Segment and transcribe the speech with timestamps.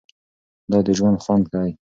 [0.71, 1.69] دا د ژوند خوند دی.